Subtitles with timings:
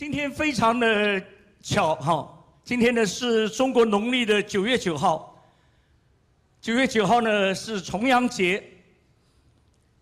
[0.00, 1.22] 今天非常的
[1.62, 2.26] 巧哈，
[2.64, 5.46] 今天呢是中国农历的九月九号，
[6.58, 8.64] 九月九号呢是重阳节，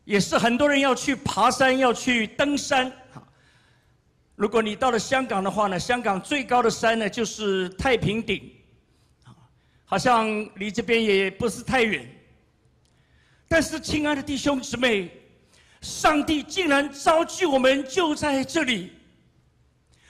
[0.05, 2.93] 也是很多人要去爬山、要去登山。
[4.37, 8.53] 如果你到了香港的话呢，香港最高的山呢就是太平顶，
[9.85, 10.29] 好像
[10.61, 12.09] 离这边也不是太远。
[13.49, 15.11] 但是，亲爱的弟兄姊妹，
[15.81, 18.93] 上帝竟然召集我们就在这里。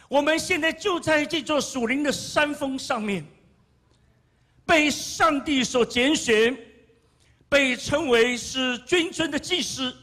[0.08, 3.22] 我们现在就在这座属灵的山峰上面，
[4.64, 6.56] 被上帝所拣选，
[7.46, 9.94] 被称为是君尊的祭司，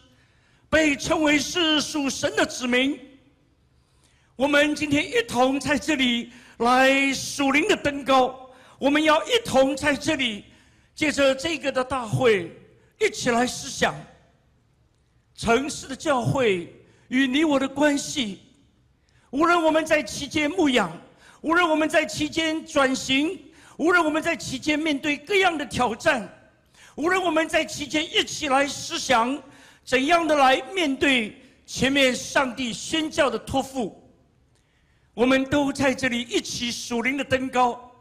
[0.69, 2.99] 被称为是属神的子民。
[4.35, 10.45] 我们今天一同在这里来属灵的登高，我们要一同在这里
[10.93, 12.51] 借着这个的大会，
[12.99, 13.95] 一起来思想
[15.33, 16.71] 城市的教会
[17.07, 18.41] 与你我的关系。
[19.35, 20.89] 无论我们在期间牧养，
[21.41, 23.37] 无论我们在期间转型，
[23.75, 26.25] 无论我们在期间面对各样的挑战，
[26.95, 29.37] 无论我们在期间一起来思想
[29.83, 34.09] 怎样的来面对前面上帝宣教的托付，
[35.13, 37.91] 我们都在这里一起属灵的登高。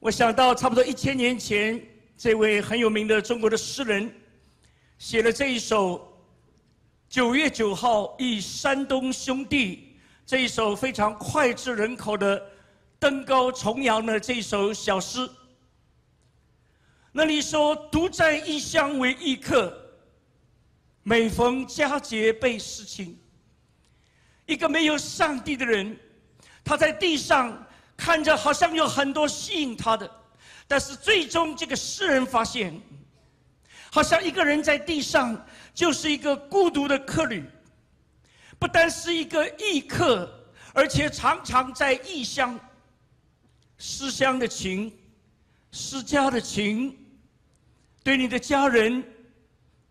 [0.00, 1.82] 我想到差不多一千年前，
[2.14, 4.14] 这位很有名的中国的诗人
[4.98, 6.07] 写了这一首。
[7.08, 12.42] 九月九号，忆山东兄弟这一首非常脍炙人口的
[12.98, 15.26] 登高重阳的这首小诗。
[17.10, 19.74] 那里说：“独在异乡为异客，
[21.02, 23.18] 每逢佳节倍思亲。”
[24.44, 25.98] 一个没有上帝的人，
[26.62, 30.10] 他在地上看着好像有很多吸引他的，
[30.66, 32.78] 但是最终这个诗人发现，
[33.90, 35.44] 好像一个人在地上。
[35.74, 37.44] 就是一个孤独的客旅，
[38.58, 40.28] 不单是一个异客，
[40.74, 42.58] 而且常常在异乡。
[43.78, 44.92] 思乡的情，
[45.70, 46.98] 思家的情，
[48.02, 49.04] 对你的家人，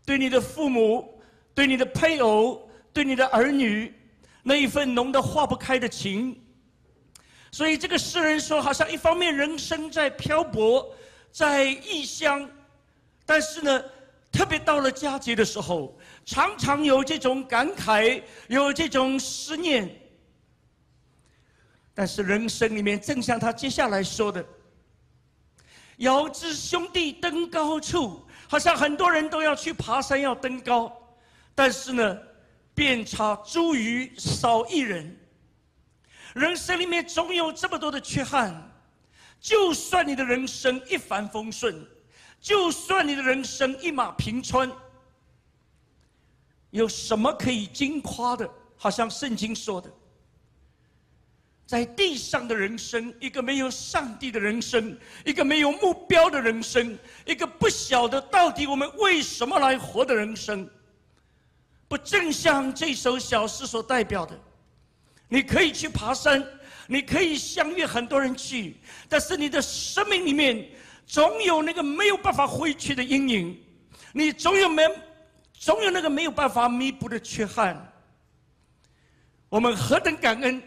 [0.05, 1.21] 对你的父母，
[1.55, 3.95] 对你的配偶，对你的儿女，
[4.43, 6.37] 那一份浓得化不开的情。
[7.49, 10.93] 所以这个诗人说，好像一方面人生在漂泊，
[11.31, 12.49] 在异乡，
[13.25, 13.81] 但是呢。
[14.37, 19.89] 特别到了佳节的时候，常常有这种感慨，有这种思念。
[21.91, 24.45] 但是人生里面，正像他接下来说的
[25.97, 30.95] ：“遥知兄弟登高处。”好像很多人都要去爬山，要登高，
[31.55, 32.17] 但是呢，
[32.75, 35.17] 遍插茱萸少一人。
[36.35, 38.71] 人生里面总有这么多的缺憾，
[39.41, 41.83] 就算你的人生一帆风顺。
[42.47, 44.71] 就算你的人生一马平川，
[46.69, 48.49] 有什么可以惊夸的？
[48.77, 49.91] 好像圣经说的，
[51.65, 60.69] 在地上的人生，一个没有上帝的人生，一个没有目标的人生，一个不晓得到底我们为什么来活的人生，
[61.89, 64.39] 不正像这首小诗所代表的？
[65.27, 66.41] 你可以去爬山，
[66.87, 68.77] 你可以相约很多人去，
[69.09, 70.65] 但是你的生命里面。
[71.07, 73.57] 总有那个没有办法回去的阴影，
[74.11, 74.83] 你总有没，
[75.53, 77.91] 总有那个没有办法弥补的缺憾。
[79.47, 80.61] 我们何等感恩！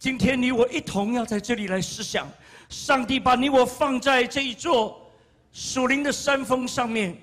[0.00, 2.28] 今天你我一同要在这里来思想，
[2.68, 5.08] 上帝把你我放在这一座
[5.52, 7.16] 属灵的山峰上面。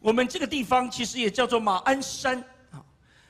[0.00, 2.38] 我们这个地方其实也叫做马鞍山
[2.70, 2.84] 啊，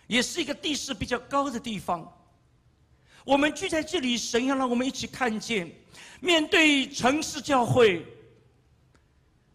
[0.09, 2.13] 也是一个地势比较高的地方。
[3.25, 5.71] 我们聚在这里，神要让我们一起看见。
[6.21, 8.05] 面对城市教会，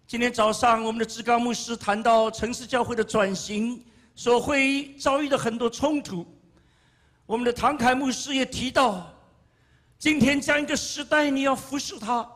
[0.08, 3.80] 今天早上我们的志刚牧师谈到城市教会的转型
[4.16, 6.26] 所会遭遇的很多冲突。
[7.28, 9.14] 我们的唐凯牧师也提到，
[10.00, 12.28] 今天这样一个时代，你要服侍他，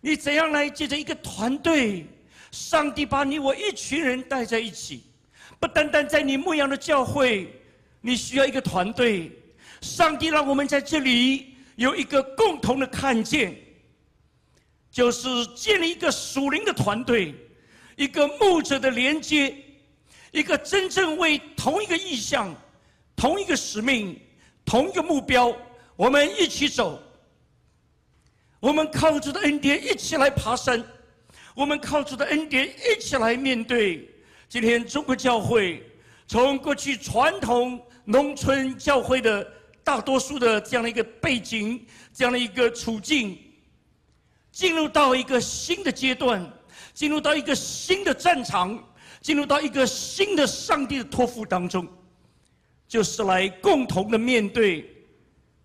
[0.00, 2.06] 你怎样来借着一个团队？
[2.50, 5.02] 上帝把你我一群人带在一起，
[5.60, 7.60] 不单单在你牧养的教会，
[8.00, 9.38] 你需要一个团队。
[9.86, 11.54] 上帝让我们在这里。
[11.76, 13.54] 有一个共同的看见，
[14.90, 17.34] 就是建立一个属灵的团队，
[17.96, 19.54] 一个牧者的连接，
[20.32, 22.54] 一个真正为同一个意向、
[23.14, 24.18] 同一个使命、
[24.64, 25.54] 同一个目标，
[25.96, 26.98] 我们一起走。
[28.58, 30.82] 我们靠主的恩典一起来爬山，
[31.54, 34.08] 我们靠主的恩典一起来面对
[34.48, 35.82] 今天中国教会
[36.26, 39.46] 从过去传统农村教会的。
[39.86, 43.38] 大多数的这样的一个背景，这样的一个处境，
[44.50, 46.44] 进入到一个新的阶段，
[46.92, 48.76] 进入到一个新的战场，
[49.20, 51.86] 进入到一个新的上帝的托付当中。
[52.88, 55.06] 就是来共同的面对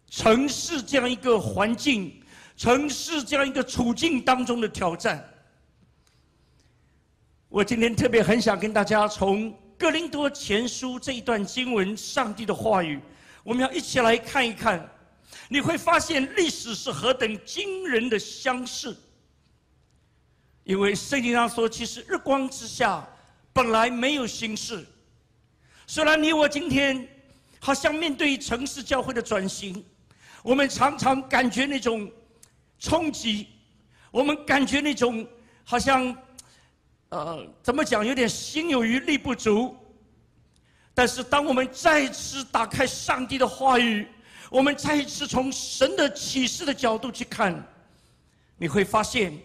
[0.07, 2.21] 城市这样一个环境、
[2.55, 5.27] 城市这样一个处境当中的挑战。
[7.49, 12.99] 我今天特别很想跟大家从《哥林多前书》这一段经文，上帝的话语，
[13.43, 14.89] 我们要一起来看一看。
[15.47, 18.95] 你会发现历史是何等惊人的相似。
[20.63, 23.07] 因为圣经上说，其实日光之下
[23.51, 24.85] 本来没有心事。
[25.87, 27.07] 虽然你我今天
[27.59, 29.83] 好像面对城市教会的转型，
[30.43, 32.09] 我们常常感觉那种
[32.79, 33.47] 冲击，
[34.11, 35.27] 我们感觉那种
[35.63, 36.15] 好像。
[37.09, 38.05] 呃，怎么讲？
[38.05, 39.75] 有点心有余力不足。
[40.93, 44.07] 但是，当我们再次打开上帝的话语，
[44.49, 47.65] 我们再一次从神的启示的角度去看，
[48.57, 49.37] 你会发现，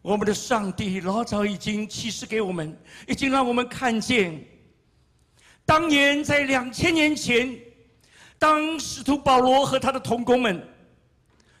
[0.00, 2.76] 我们的上帝老早已经启示给我们，
[3.08, 4.42] 已经让我们看见，
[5.66, 7.58] 当年在两千年前，
[8.38, 10.66] 当使徒保罗和他的同工们，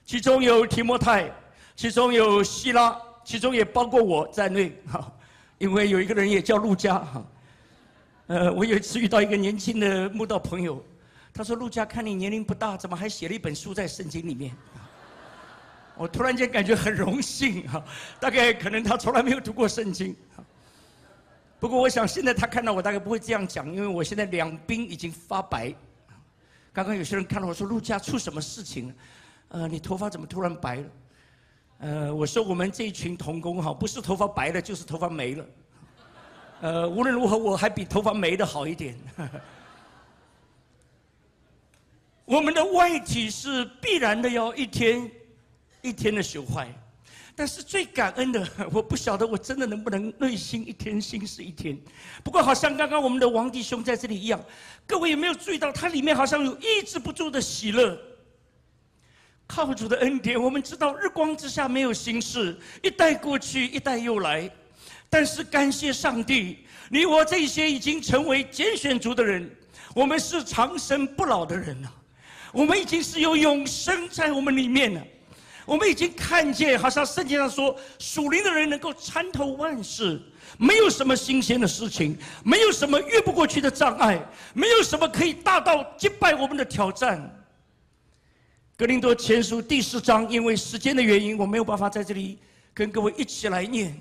[0.04, 1.30] 其中有提摩太，
[1.74, 2.96] 其中有希拉。
[3.26, 5.10] 其中也包括我在内，哈，
[5.56, 7.26] 因为有一个人也叫陆家，哈，
[8.26, 10.82] 呃，我有一次遇到一个年轻的慕道朋友，
[11.32, 14.56] 他说：“陆家，看你年龄不大，怎么还写了一本书在圣经里面？”
[15.96, 17.84] 我突然间感觉很荣幸，哈，
[18.18, 20.16] 大概可能他从来没有读过圣经，
[21.60, 25.74] 不过我想现在他看到我大概不会这样讲，因为我现在两鬓已经发白。
[26.72, 28.94] 刚刚有些人看到我说：“陆家出什么事情了？
[29.48, 30.84] 呃，你头发怎么突然白了？”
[31.78, 35.46] 呃，我说我们这一群童工哈，不是头发白了，就是头发没了。
[36.60, 38.96] 呃，无论如何，我还比头发没的好一点。
[42.24, 45.10] 我们的外体是必然的要一天
[45.82, 46.66] 一天的朽坏，
[47.36, 51.78] 但是最感恩的， 我不晓得我真的能不能内心一天心是一天。
[52.22, 54.42] 不过好像刚刚我们的王弟兄在这里一样，
[54.86, 57.98] 各位有没有注意到，它里面好像有抑制不住的喜乐？
[59.46, 64.50] 靠主的恩典，我们知道日光之下没有心事，一代过去，一代又来。
[65.14, 69.48] 但是感谢上帝，你我这些已经成为拣选族的人，
[69.94, 71.92] 我们是长生不老的人了。
[72.52, 75.00] 我们已经是有永生在我们里面了。
[75.66, 80.20] 我们已经看见，好像圣经上说，属灵的人能够参透万事，
[80.58, 84.20] 没有什么新鲜的事情，没有什么越不过去的障碍，
[84.52, 87.46] 没有什么可以大到击败我们的挑战。
[88.76, 92.36] 格林多前书第四章，因为时间的原因，我没有办法在这里
[92.74, 93.96] 跟各位一起来念。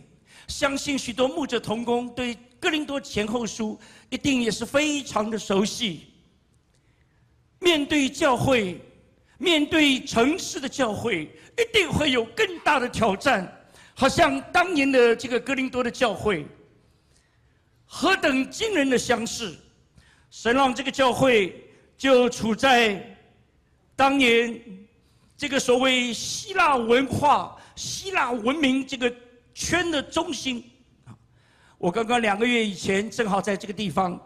[0.48, 3.80] 相信许多牧者同工对格林多前后书
[4.10, 6.08] 一定也是非常的熟悉。
[7.60, 8.80] 面对教会，
[9.38, 11.24] 面对城市的教会，
[11.58, 13.50] 一定会有更大的挑战。
[13.96, 16.46] 好像当年的这个格林多的教会，
[17.86, 19.56] 何等惊人的相似！
[20.32, 23.10] 神让这个教会就处在。
[23.96, 24.60] 当年，
[25.38, 29.16] 这个所谓希腊文化、希腊文明这个
[29.54, 30.64] 圈的中心，
[31.78, 34.20] 我刚刚两个月以前正好在这个地方，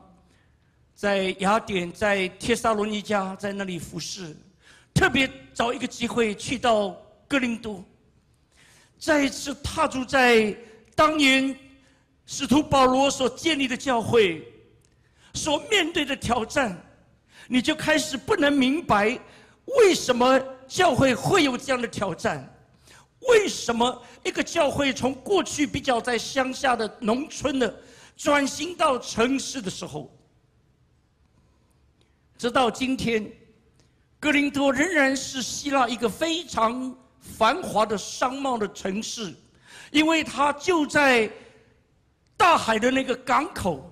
[0.96, 4.36] 在雅典、在帖撒罗尼迦，在那里服侍，
[4.94, 6.96] 特别找一个机会去到
[7.28, 7.84] 哥林多，
[8.98, 10.56] 再一次踏足在
[10.96, 11.56] 当年
[12.26, 14.48] 使徒保罗所建立的教会，
[15.34, 16.76] 所面对的挑战，
[17.48, 19.20] 你就开始不能明白。
[19.78, 22.57] 为什么教会会有这样的挑战？
[23.28, 27.82] 为什么一个教会从过去比较在乡下的农村的，
[28.16, 30.10] 转型到城市的时候，
[32.38, 33.30] 直到今天，
[34.20, 39.34] 格林多仍然是希腊一个非常繁华的商贸的城市，
[39.92, 41.30] 因为它就在
[42.36, 43.92] 大海的那个港口，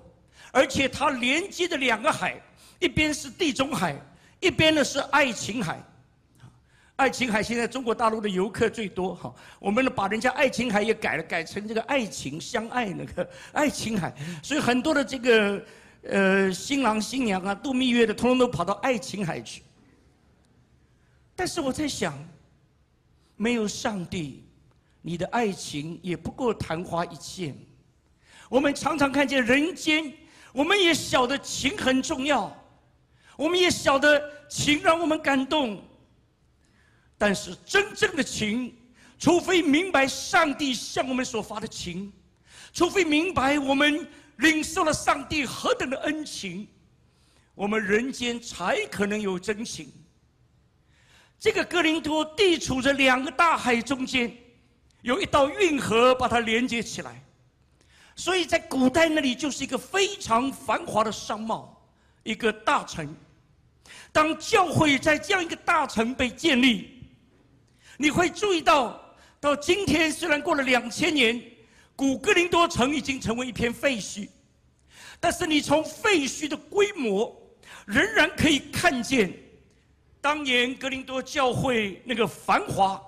[0.52, 2.40] 而且它连接的两个海，
[2.78, 3.96] 一边是地中海。
[4.38, 5.82] 一边呢是爱琴海，
[6.96, 15.62] 爱琴海现在中国大陆的游客最多哈，我们呢把人家爱琴海也改了，改成这个爱情相爱那个爱琴海，所以很多的这个
[16.04, 19.62] 呃新郎新娘啊度蜜月的，通通都跑到爱琴海去。
[21.34, 22.18] 但是我在想，
[23.36, 24.42] 没有上帝，
[25.02, 27.54] 你的爱情也不过昙花一现。
[28.48, 30.10] 我们常常看见人间，
[30.54, 32.50] 我们也晓得情很重要。
[33.36, 35.82] 我们也晓得情让我们感动，
[37.18, 38.76] 但是真正的情，
[39.18, 42.12] 除非明白上帝向我们所发的情，
[42.72, 44.06] 除非明白我们
[44.36, 46.68] 领受了上帝何等的恩情，
[47.54, 49.90] 我们人间才可能有真情。
[51.38, 54.34] 这个哥林多地处着两个大海中间，
[55.02, 57.22] 有一道运河把它连接起来，
[58.14, 61.72] 所以在古代那里就是一个非常繁华的商贸。
[62.24, 63.14] 一个大城。
[64.10, 66.95] 当教会在这样一个大城被建立，
[67.98, 69.00] 你会注意到，
[69.40, 71.42] 到今天虽然过了两千年，
[71.94, 74.28] 古哥林多城已经成为一片废墟，
[75.18, 77.34] 但是你从废墟的规模，
[77.86, 79.32] 仍然可以看见
[80.20, 83.02] 当年格林多教会那个繁华。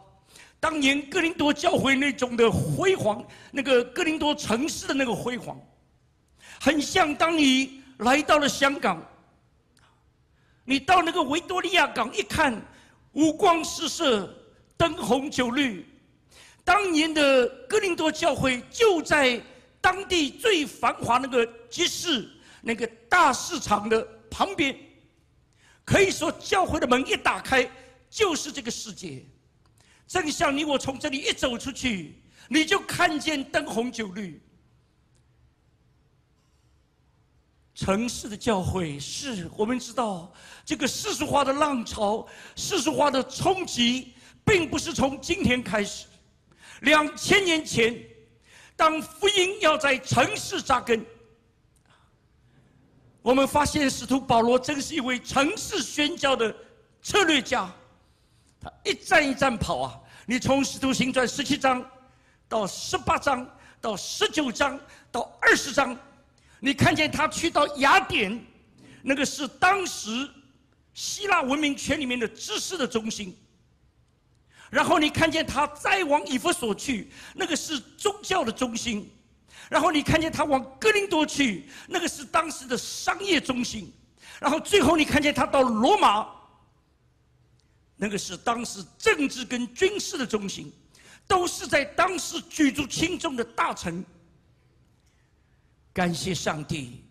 [0.61, 5.57] 当年格林多教会那种的辉煌，那个格林多城市的那个辉煌，
[6.61, 9.01] 很像当你来到了香港，
[10.65, 12.61] 你到那个维多利亚港一看，
[13.13, 14.35] 五光十色，
[14.79, 15.85] 灯红酒绿。
[16.65, 19.39] 当年的哥林多教会就在
[19.81, 22.29] 当地最繁华那个集市、
[22.63, 24.79] 那个大市场的旁边，
[25.85, 27.71] 可以说教会的门一打开
[28.09, 29.25] 就是这个世界。
[30.07, 34.41] 正像你我从这里一走出去，你就看见灯红酒绿。
[37.75, 40.33] 城市的教会是我们知道，
[40.65, 44.15] 这个世俗化的浪潮、世俗化的冲击，
[44.49, 46.07] 并不是从今天开始。
[46.81, 47.95] 两千年前，
[48.75, 51.05] 当福音要在城市扎根，
[53.21, 56.55] 我们发现使徒保罗真是一位城市宣教的
[57.03, 57.71] 策略家。
[58.59, 60.01] 他一站一站跑啊！
[60.25, 61.85] 你从《使徒行传》十七章
[62.49, 63.47] 到十八章
[63.83, 64.81] 到十九章
[65.13, 65.97] 到二十章，
[66.59, 68.45] 你看见他去到雅典，
[69.03, 70.09] 那个是当时
[70.95, 73.37] 希腊文明圈里面的知识的中心。
[74.71, 79.11] 然后你看见他再往以弗所去，那个是宗教的中心。
[79.71, 83.93] 然后你看见他往哥林多去，那个是当时的商业中心。
[84.41, 86.29] 然后最后你看见他到罗马。
[88.01, 90.73] 那个是当时政治跟军事的中心，
[91.27, 94.05] 都是在当时举足轻重的大臣。
[95.93, 97.05] 感谢上帝，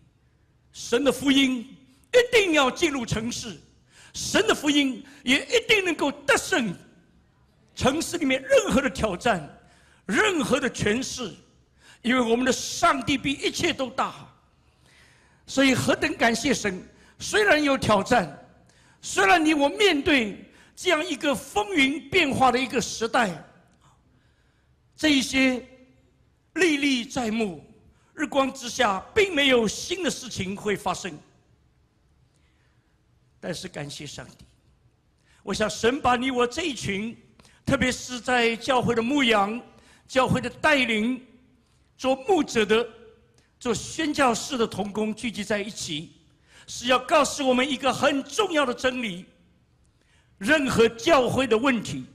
[0.72, 3.60] 神的福音一定要进入城市，
[4.14, 6.74] 神的福音也一定能够得胜
[7.78, 9.48] 城市里面任何的挑战，
[10.04, 11.32] 任何的权势，
[12.02, 14.28] 因为我们的上帝比一切都大。
[15.46, 16.82] 所以何等感谢神！
[17.20, 18.36] 虽然有挑战，
[19.00, 20.44] 虽然你我面对。
[20.80, 23.36] 这样一个风云变化的一个时代，
[24.94, 25.60] 这一些
[26.54, 27.64] 历历在目，
[28.14, 31.18] 日光之下，并没有新的事情会发生。
[33.40, 34.44] 但是感谢上帝，
[35.42, 37.16] 我想神把你我这一群，
[37.68, 39.60] 特别是在教会的牧养、
[40.06, 41.22] 教会的带领、
[41.98, 42.88] 做牧者的、
[43.60, 46.12] 做宣教士的同工聚集在一起，
[46.66, 49.26] 是要告诉我们一个很重要的真理。
[50.38, 52.06] 任何教会的问题，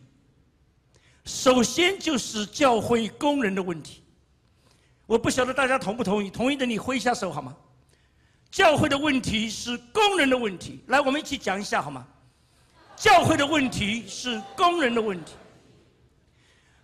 [1.23, 4.01] 首先就是教会工人的问题。
[5.05, 6.31] 我不晓得大家同不同意？
[6.31, 7.55] 同意的你挥一下手好吗？
[8.49, 10.81] 教会的问题是工人的问题。
[10.87, 12.07] 来，我们一起讲一下好吗？
[12.95, 15.33] 教会的问题是工人的问题。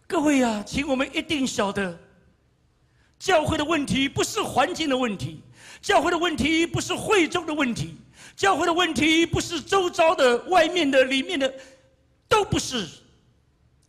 [0.10, 1.96] 各位啊，请我们一定晓得，
[3.20, 5.40] 教会的问题不是环境的问题，
[5.84, 7.96] 教会的问题不是会众的问题。
[8.36, 11.54] 教会的问题不是周遭的、外面的、里面的，
[12.28, 12.88] 都不是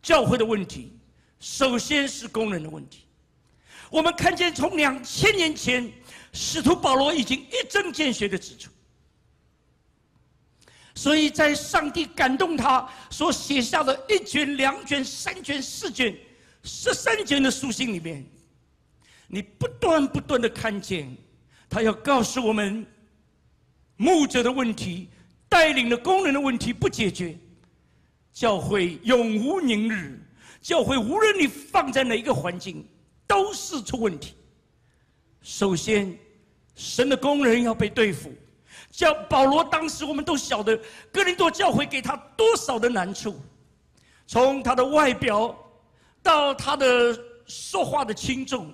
[0.03, 0.95] 教会的问题。
[1.39, 3.07] 首先是工人的问题。
[3.89, 5.91] 我们看见从两千年前，
[6.33, 8.69] 使徒保罗已经一针见血的指出。
[10.93, 16.15] 所以在上帝感动他所写下的一卷、两卷、三卷、四卷、
[16.63, 18.25] 十三卷的书信里面，
[19.27, 21.15] 你不断不断的看见，
[21.69, 22.85] 他要告诉我们。
[23.97, 25.09] 牧者的问题，
[25.47, 27.37] 带领的工人的问题不解决，
[28.33, 30.19] 教会永无宁日。
[30.59, 32.83] 教会无论你放在哪一个环境，
[33.27, 34.33] 都是出问题。
[35.43, 36.17] 首先，
[36.73, 38.33] 神的工人要被对付。
[38.91, 40.79] 叫保罗当时我们都晓得，
[41.11, 43.41] 哥林多教会给他多少的难处，
[44.27, 45.57] 从他的外表，
[46.21, 47.17] 到他的
[47.47, 48.71] 说话的轻重，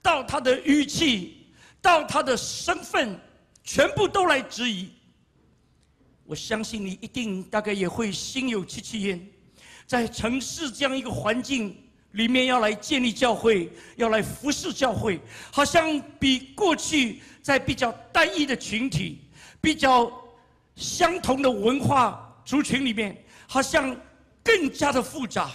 [0.00, 1.48] 到他的语气，
[1.80, 3.18] 到他的身份。
[3.64, 4.90] 全部都来质疑，
[6.24, 9.24] 我相信你一定大概也会心有戚戚焉，
[9.86, 11.80] 在城市这样一个环境
[12.10, 15.20] 里面，要来建立教会，要来服侍教会，
[15.52, 19.20] 好像比过去在比较单一的群体、
[19.62, 20.12] 比较
[20.76, 23.96] 相同的文化族群里面，好像
[24.44, 25.50] 更加的复杂。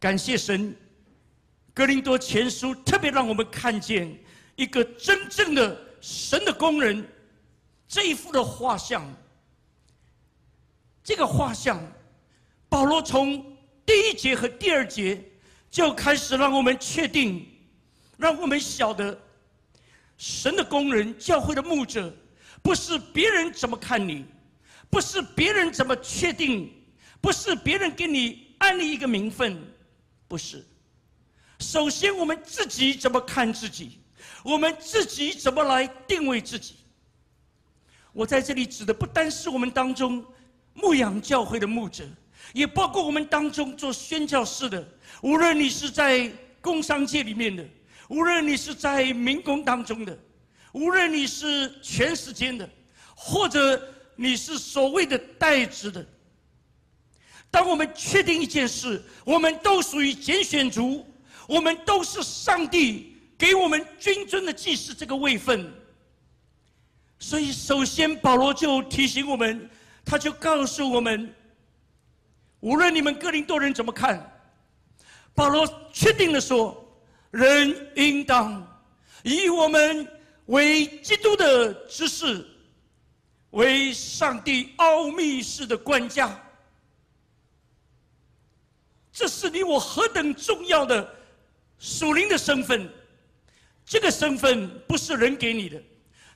[0.00, 0.74] 感谢神，
[1.72, 4.18] 格林多前书特别让我们看见
[4.56, 5.92] 一个真正的。
[6.04, 7.06] 神的工人
[7.86, 9.08] 这一幅的画像，
[11.04, 11.80] 这个画像，
[12.68, 15.22] 保罗从第一节和第二节
[15.70, 17.46] 就开始让我们确定，
[18.16, 19.16] 让我们晓得，
[20.18, 22.12] 神的工人、教会的牧者，
[22.62, 24.24] 不是别人怎么看你，
[24.88, 26.72] 不是别人怎么确定，
[27.20, 29.60] 不是别人给你安利一个名分，
[30.28, 30.64] 不是。
[31.58, 33.98] 首先，我们自己怎么看自己？
[34.44, 36.76] 我们自己怎么来定位自己？
[38.12, 40.24] 我在这里指的不单是我们当中
[40.74, 42.04] 牧养教会的牧者，
[42.52, 44.86] 也包括我们当中做宣教士的。
[45.22, 47.64] 无论你是在工商界里面的，
[48.08, 50.18] 无论你是在民工当中的，
[50.72, 52.68] 无论你是全时间的，
[53.14, 53.80] 或者
[54.16, 56.04] 你是所谓的代职的，
[57.50, 61.06] 当我们确定一件事，我们都属于拣选族，
[61.46, 65.70] 我们都是上帝给我们君尊的祭司这个位分。
[67.18, 69.70] 所以，首先保罗就提醒我们，
[70.04, 71.32] 他就告诉我们，
[72.60, 74.42] 无论你们哥林多人怎么看，
[75.34, 76.76] 保罗确定的说，
[77.30, 78.66] 人应当
[79.22, 80.08] 以我们
[80.52, 82.46] 为基督的知识，
[83.52, 86.38] 为上帝奥秘式的管家。
[89.10, 91.10] 这是你我何等重要的
[91.78, 92.86] 属灵的身份！
[93.86, 95.82] 这个身份不是人给你的。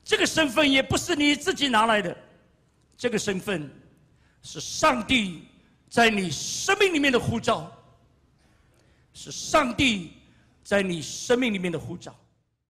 [0.02, 2.16] 这个身份也不是你自己拿来的，
[2.96, 3.70] 这个身份
[4.40, 5.46] 是上帝
[5.90, 7.70] 在你生命里面的护照，
[9.12, 10.14] 是上帝
[10.64, 12.18] 在你生命里面的护照。